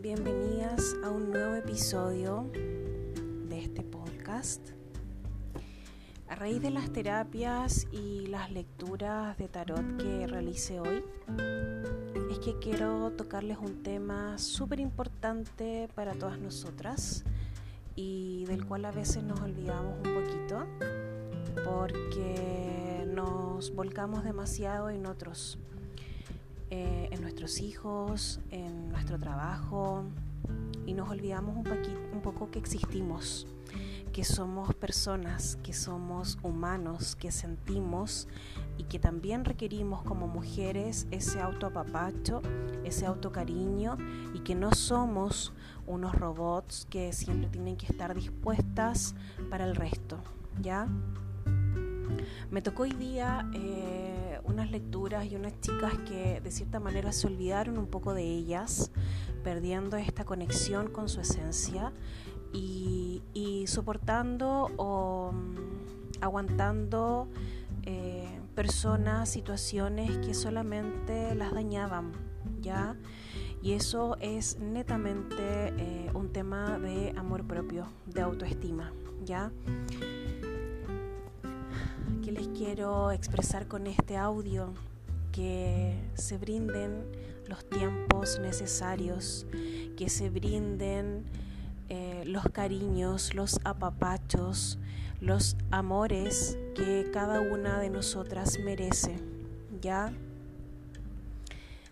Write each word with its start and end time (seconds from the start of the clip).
bienvenidas, 0.00 0.96
a 1.04 1.10
un 1.10 1.30
nuevo 1.30 1.54
episodio 1.54 2.50
de 3.46 3.60
este 3.60 3.82
podcast. 3.82 4.70
A 6.28 6.34
raíz 6.34 6.62
de 6.62 6.70
las 6.70 6.90
terapias 6.90 7.86
y 7.92 8.26
las 8.28 8.50
lecturas 8.50 9.36
de 9.36 9.48
tarot 9.48 9.98
que 9.98 10.26
realicé 10.28 10.80
hoy, 10.80 11.04
es 12.30 12.38
que 12.38 12.58
quiero 12.58 13.12
tocarles 13.12 13.58
un 13.58 13.82
tema 13.82 14.38
súper 14.38 14.80
importante 14.80 15.90
para 15.94 16.14
todas 16.14 16.38
nosotras 16.38 17.24
y 17.94 18.46
del 18.46 18.64
cual 18.64 18.86
a 18.86 18.92
veces 18.92 19.24
nos 19.24 19.38
olvidamos 19.42 19.94
un 20.06 20.14
poquito 20.14 20.66
porque 21.66 23.06
nos 23.12 23.74
volcamos 23.74 24.24
demasiado 24.24 24.88
en 24.88 25.04
otros 25.04 25.58
eh, 26.70 27.08
en 27.12 27.20
nuestros 27.20 27.60
hijos, 27.60 28.40
en 28.50 28.90
nuestro 28.90 29.18
trabajo 29.18 30.04
y 30.86 30.94
nos 30.94 31.08
olvidamos 31.10 31.56
un, 31.56 31.66
un 32.12 32.20
poco 32.22 32.50
que 32.50 32.58
existimos, 32.58 33.46
que 34.12 34.24
somos 34.24 34.74
personas, 34.74 35.58
que 35.62 35.72
somos 35.72 36.38
humanos, 36.42 37.16
que 37.16 37.30
sentimos 37.30 38.28
y 38.78 38.84
que 38.84 38.98
también 38.98 39.44
requerimos 39.44 40.02
como 40.02 40.26
mujeres 40.26 41.06
ese 41.10 41.40
autoapapacho, 41.40 42.42
ese 42.84 43.06
autocariño 43.06 43.96
y 44.34 44.40
que 44.40 44.54
no 44.54 44.72
somos 44.72 45.52
unos 45.86 46.14
robots 46.14 46.86
que 46.90 47.12
siempre 47.12 47.48
tienen 47.50 47.76
que 47.76 47.86
estar 47.86 48.14
dispuestas 48.14 49.14
para 49.50 49.66
el 49.66 49.76
resto, 49.76 50.18
¿ya? 50.60 50.88
Me 52.50 52.62
tocó 52.62 52.84
hoy 52.84 52.92
día 52.92 53.48
eh, 53.54 54.40
unas 54.44 54.70
lecturas 54.70 55.26
y 55.26 55.36
unas 55.36 55.60
chicas 55.60 55.94
que 56.08 56.40
de 56.40 56.50
cierta 56.50 56.80
manera 56.80 57.12
se 57.12 57.26
olvidaron 57.26 57.78
un 57.78 57.86
poco 57.86 58.14
de 58.14 58.22
ellas, 58.22 58.90
perdiendo 59.42 59.96
esta 59.96 60.24
conexión 60.24 60.88
con 60.88 61.08
su 61.08 61.20
esencia 61.20 61.92
y, 62.52 63.64
soportando 63.66 64.70
o 64.76 65.32
mm, 65.32 66.22
aguantando 66.22 67.28
eh, 67.82 68.40
personas, 68.54 69.28
situaciones 69.28 70.16
que 70.18 70.34
solamente 70.34 71.34
las 71.34 71.52
dañaban, 71.52 72.12
¿ya? 72.60 72.96
Y 73.62 73.72
eso 73.72 74.16
es 74.20 74.58
netamente 74.58 75.74
eh, 75.76 76.10
un 76.14 76.32
tema 76.32 76.78
de 76.78 77.12
amor 77.16 77.44
propio, 77.44 77.86
de 78.06 78.22
autoestima, 78.22 78.92
¿ya? 79.24 79.50
Que 82.26 82.32
les 82.32 82.48
quiero 82.48 83.12
expresar 83.12 83.68
con 83.68 83.86
este 83.86 84.16
audio, 84.16 84.74
que 85.30 85.96
se 86.14 86.38
brinden 86.38 87.06
los 87.46 87.64
tiempos 87.70 88.40
necesarios, 88.40 89.46
que 89.96 90.08
se 90.08 90.28
brinden 90.28 91.22
eh, 91.88 92.24
los 92.26 92.42
cariños, 92.48 93.32
los 93.32 93.60
apapachos, 93.62 94.80
los 95.20 95.56
amores 95.70 96.58
que 96.74 97.08
cada 97.12 97.40
una 97.40 97.78
de 97.78 97.90
nosotras 97.90 98.58
merece. 98.58 99.20
¿Ya? 99.80 100.12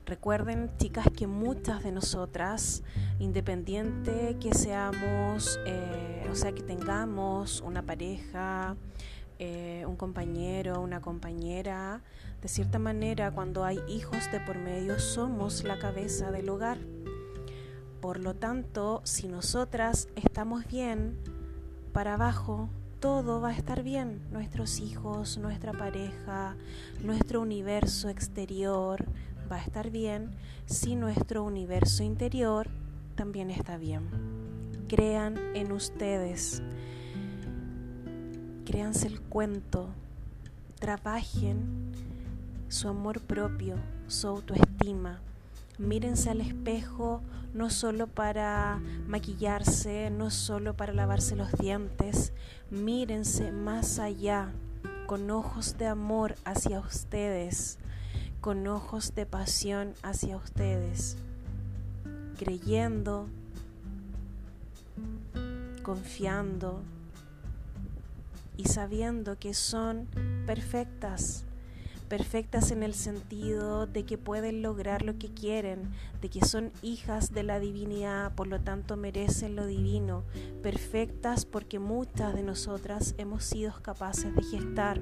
Recuerden, 0.05 0.69
chicas, 0.79 1.07
que 1.17 1.29
muchas 1.29 1.85
de 1.85 1.93
nosotras, 1.93 2.83
independiente 3.21 4.37
que 4.41 4.53
seamos, 4.53 5.61
eh, 5.65 6.27
o 6.29 6.35
sea, 6.35 6.51
que 6.51 6.65
tengamos 6.65 7.61
una 7.61 7.83
pareja, 7.83 8.75
eh, 9.39 9.85
un 9.87 9.97
compañero, 9.97 10.81
una 10.81 11.01
compañera. 11.01 12.03
De 12.41 12.49
cierta 12.49 12.79
manera, 12.79 13.31
cuando 13.31 13.65
hay 13.65 13.81
hijos 13.89 14.31
de 14.31 14.41
por 14.41 14.59
medio, 14.59 14.99
somos 14.99 15.65
la 15.65 15.79
cabeza 15.79 16.31
del 16.31 16.49
hogar. 16.49 16.79
Por 18.01 18.21
lo 18.21 18.35
tanto, 18.35 19.01
si 19.05 19.29
nosotras 19.29 20.09
estamos 20.15 20.67
bien, 20.67 21.19
para 21.93 22.15
abajo 22.15 22.69
todo 23.01 23.41
va 23.41 23.51
a 23.51 23.57
estar 23.57 23.83
bien. 23.83 24.23
Nuestros 24.31 24.81
hijos, 24.81 25.39
nuestra 25.39 25.73
pareja, 25.73 26.57
nuestro 27.03 27.41
universo 27.41 28.09
exterior 28.09 29.05
va 29.51 29.57
a 29.57 29.63
estar 29.63 29.91
bien 29.91 30.31
si 30.67 30.97
nuestro 30.97 31.45
universo 31.45 32.03
interior 32.03 32.69
también 33.15 33.51
está 33.51 33.77
bien. 33.77 34.09
Crean 34.89 35.39
en 35.55 35.73
ustedes 35.73 36.63
créanse 38.75 39.07
el 39.07 39.21
cuento, 39.21 39.87
trabajen 40.81 41.93
su 42.67 42.89
amor 42.89 43.21
propio, 43.21 43.77
su 44.09 44.27
autoestima. 44.27 45.21
Mírense 45.79 46.31
al 46.31 46.41
espejo 46.41 47.23
no 47.53 47.71
solo 47.71 48.09
para 48.09 48.81
maquillarse, 49.07 50.11
no 50.11 50.33
solo 50.33 50.75
para 50.75 50.93
lavarse 50.93 51.37
los 51.37 51.53
dientes, 51.53 52.33
mírense 52.69 53.53
más 53.53 54.01
allá, 54.01 54.51
con 55.07 55.31
ojos 55.31 55.79
de 55.79 55.87
amor 55.87 56.35
hacia 56.45 56.81
ustedes, 56.81 57.79
con 58.41 58.67
ojos 58.67 59.15
de 59.15 59.25
pasión 59.25 59.95
hacia 60.03 60.37
ustedes, 60.37 61.17
creyendo, 62.37 63.29
confiando, 65.85 66.83
y 68.57 68.65
sabiendo 68.65 69.39
que 69.39 69.55
son 69.55 70.09
perfectas, 70.47 71.45
perfectas 72.09 72.71
en 72.71 72.83
el 72.83 72.95
sentido 72.95 73.87
de 73.87 74.05
que 74.05 74.19
pueden 74.19 74.63
lograr 74.63 75.03
lo 75.03 75.19
que 75.19 75.33
quieren, 75.33 75.91
de 76.21 76.29
que 76.29 76.45
son 76.45 76.71
hijas 76.83 77.33
de 77.33 77.43
la 77.43 77.59
divinidad, 77.59 78.35
por 78.35 78.47
lo 78.47 78.61
tanto 78.61 78.97
merecen 78.97 79.57
lo 79.57 79.67
divino, 79.67 80.25
perfectas 80.63 81.45
porque 81.47 81.79
muchas 81.79 82.35
de 82.35 82.43
nosotras 82.43 83.15
hemos 83.19 83.45
sido 83.45 83.73
capaces 83.83 84.35
de 84.35 84.43
gestar. 84.43 85.01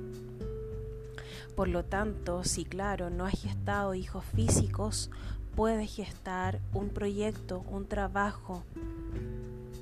Por 1.54 1.68
lo 1.68 1.84
tanto, 1.84 2.44
si 2.44 2.64
claro, 2.64 3.10
no 3.10 3.26
has 3.26 3.38
gestado 3.38 3.94
hijos 3.94 4.24
físicos, 4.24 5.10
puedes 5.54 5.94
gestar 5.94 6.60
un 6.72 6.88
proyecto, 6.88 7.62
un 7.68 7.86
trabajo, 7.86 8.64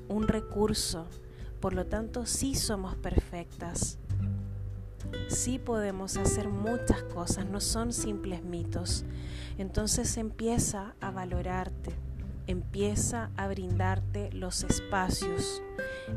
un 0.08 0.26
recurso, 0.26 1.06
por 1.60 1.74
lo 1.74 1.86
tanto, 1.86 2.26
sí 2.26 2.54
somos 2.54 2.96
perfectas. 2.96 3.98
Sí 5.28 5.58
podemos 5.58 6.16
hacer 6.16 6.48
muchas 6.48 7.02
cosas, 7.02 7.46
no 7.46 7.60
son 7.60 7.92
simples 7.92 8.42
mitos. 8.42 9.04
Entonces 9.58 10.16
empieza 10.16 10.94
a 11.00 11.10
valorarte, 11.10 11.92
empieza 12.46 13.30
a 13.36 13.48
brindarte 13.48 14.30
los 14.32 14.64
espacios, 14.64 15.62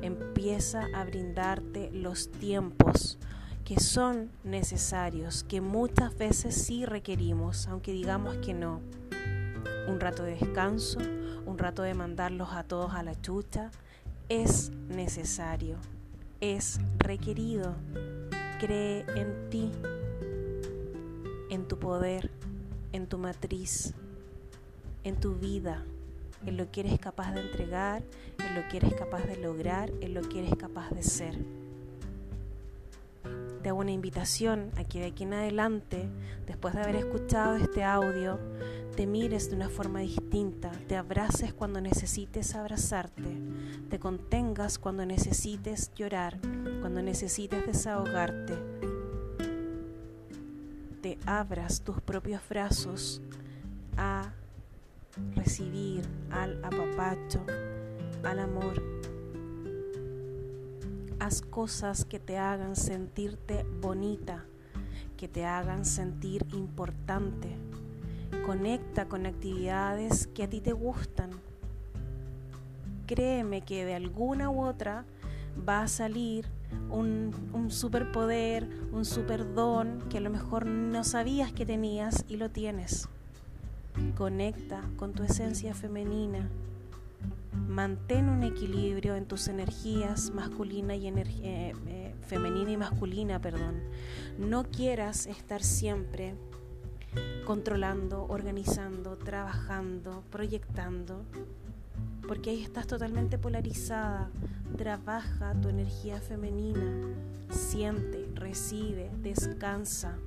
empieza 0.01 0.87
a 0.93 1.03
brindarte 1.03 1.91
los 1.91 2.31
tiempos 2.31 3.17
que 3.65 3.79
son 3.79 4.29
necesarios, 4.43 5.43
que 5.43 5.61
muchas 5.61 6.17
veces 6.17 6.55
sí 6.55 6.85
requerimos, 6.85 7.67
aunque 7.67 7.91
digamos 7.91 8.35
que 8.37 8.53
no. 8.53 8.81
Un 9.87 9.99
rato 9.99 10.23
de 10.23 10.35
descanso, 10.35 10.99
un 11.45 11.57
rato 11.57 11.81
de 11.81 11.93
mandarlos 11.93 12.49
a 12.51 12.63
todos 12.63 12.93
a 12.93 13.03
la 13.03 13.19
chucha, 13.19 13.71
es 14.29 14.71
necesario, 14.89 15.77
es 16.41 16.79
requerido. 16.97 17.75
Cree 18.59 19.05
en 19.15 19.49
ti, 19.49 19.71
en 21.49 21.67
tu 21.67 21.77
poder, 21.77 22.31
en 22.93 23.07
tu 23.07 23.17
matriz, 23.17 23.93
en 25.03 25.19
tu 25.19 25.35
vida, 25.35 25.83
en 26.45 26.57
lo 26.57 26.71
que 26.71 26.81
eres 26.81 26.99
capaz 26.99 27.33
de 27.33 27.41
entregar, 27.41 28.03
en 28.39 28.55
lo 28.55 28.67
que 28.69 28.77
eres 28.77 28.93
capaz 28.93 29.25
de 29.25 29.37
lograr, 29.37 29.91
en 30.01 30.13
lo 30.13 30.21
que 30.21 30.39
eres 30.39 30.55
capaz 30.55 30.89
de 30.91 31.03
ser. 31.03 31.35
Te 33.61 33.69
hago 33.69 33.79
una 33.79 33.91
invitación 33.91 34.71
a 34.75 34.83
que 34.83 34.99
de 34.99 35.05
aquí 35.07 35.23
en 35.23 35.33
adelante, 35.33 36.09
después 36.45 36.73
de 36.73 36.81
haber 36.81 36.97
escuchado 36.97 37.55
este 37.55 37.83
audio, 37.83 38.39
te 38.95 39.07
mires 39.07 39.49
de 39.49 39.55
una 39.55 39.69
forma 39.69 40.01
distinta, 40.01 40.71
te 40.87 40.95
abraces 40.95 41.53
cuando 41.53 41.81
necesites 41.81 42.53
abrazarte, 42.53 43.23
te 43.89 43.99
contengas 43.99 44.77
cuando 44.77 45.05
necesites 45.05 45.91
llorar, 45.95 46.37
cuando 46.81 47.01
necesites 47.01 47.65
desahogarte, 47.65 48.53
te 51.01 51.17
abras 51.25 51.81
tus 51.81 51.99
propios 52.01 52.41
brazos 52.47 53.21
a 53.97 54.31
recibir 55.35 56.07
al 56.29 56.63
apapacho, 56.63 57.43
al 58.23 58.39
amor. 58.39 58.81
Haz 61.19 61.41
cosas 61.41 62.05
que 62.05 62.19
te 62.19 62.37
hagan 62.37 62.75
sentirte 62.75 63.65
bonita, 63.81 64.45
que 65.17 65.27
te 65.27 65.45
hagan 65.45 65.83
sentir 65.83 66.45
importante 66.53 67.57
Conecta 68.45 69.07
con 69.07 69.25
actividades 69.25 70.27
que 70.27 70.43
a 70.43 70.49
ti 70.49 70.59
te 70.59 70.73
gustan. 70.73 71.31
Créeme 73.05 73.61
que 73.61 73.85
de 73.85 73.95
alguna 73.95 74.49
u 74.49 74.65
otra 74.65 75.05
va 75.67 75.81
a 75.81 75.87
salir 75.87 76.47
un, 76.89 77.33
superpoder, 77.69 78.67
un 78.91 79.05
superdón 79.05 80.03
que 80.09 80.17
a 80.17 80.21
lo 80.21 80.29
mejor 80.29 80.65
no 80.65 81.03
sabías 81.03 81.53
que 81.53 81.65
tenías 81.65 82.25
y 82.27 82.37
lo 82.37 82.49
tienes. 82.49 83.07
Conecta 84.15 84.81
con 84.97 85.13
tu 85.13 85.23
esencia 85.23 85.73
femenina, 85.73 86.49
Mantén 87.67 88.29
un 88.29 88.43
equilibrio 88.43 89.15
en 89.15 89.25
tus 89.25 89.47
energías 89.47 90.31
masculina 90.31 90.95
y 90.95 91.07
eh, 91.07 91.73
eh, 91.87 92.15
femenina 92.27 92.71
y 92.71 92.77
masculina, 92.77 93.39
perdón. 93.39 93.81
No 94.37 94.63
quieras 94.63 95.27
estar 95.27 95.63
siempre 95.63 96.35
controlando, 97.45 98.25
organizando, 98.29 99.17
trabajando, 99.17 100.23
proyectando, 100.31 101.23
porque 102.27 102.51
ahí 102.51 102.63
estás 102.63 102.87
totalmente 102.87 103.37
polarizada. 103.37 104.29
Trabaja 104.77 105.53
tu 105.61 105.69
energía 105.69 106.19
femenina, 106.19 107.09
siente, 107.49 108.27
recibe, 108.35 109.11
descansa. 109.21 110.17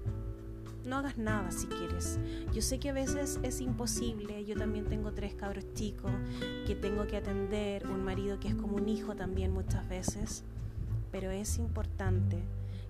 No 0.84 0.98
hagas 0.98 1.18
nada 1.18 1.50
si 1.50 1.66
quieres. 1.66 2.20
Yo 2.52 2.62
sé 2.62 2.78
que 2.78 2.90
a 2.90 2.92
veces 2.92 3.40
es 3.42 3.60
imposible. 3.60 4.44
Yo 4.44 4.56
también 4.56 4.84
tengo 4.84 5.10
tres 5.12 5.34
cabros 5.34 5.64
chicos 5.74 6.12
que 6.64 6.76
tengo 6.76 7.08
que 7.08 7.16
atender, 7.16 7.88
un 7.88 8.04
marido 8.04 8.38
que 8.38 8.48
es 8.48 8.54
como 8.54 8.76
un 8.76 8.88
hijo 8.88 9.16
también 9.16 9.52
muchas 9.52 9.88
veces. 9.88 10.44
Pero 11.10 11.32
es 11.32 11.58
importante 11.58 12.38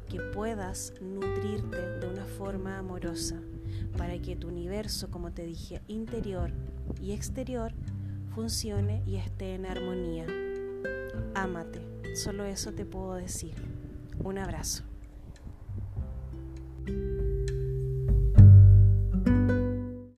que 0.06 0.20
puedas 0.20 0.92
nutrirte 1.00 1.98
de 1.98 2.06
una 2.08 2.24
forma 2.24 2.78
amorosa, 2.78 3.40
para 3.96 4.18
que 4.20 4.36
tu 4.36 4.48
universo, 4.48 5.10
como 5.10 5.32
te 5.32 5.44
dije, 5.44 5.82
interior 5.88 6.52
y 7.00 7.12
exterior, 7.12 7.72
funcione 8.34 9.02
y 9.06 9.16
esté 9.16 9.54
en 9.54 9.66
armonía. 9.66 10.26
Ámate, 11.34 11.80
solo 12.16 12.44
eso 12.44 12.72
te 12.72 12.84
puedo 12.84 13.14
decir. 13.14 13.54
Un 14.22 14.38
abrazo. 14.38 14.84